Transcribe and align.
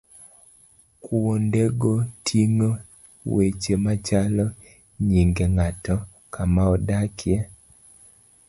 Kuondego 1.03 1.91
ting'o 2.25 2.71
weche 3.33 3.73
machalo 3.83 4.45
nyinge 5.07 5.45
ng'ato, 5.53 5.95
kama 6.33 6.61
odakie. 6.73 7.37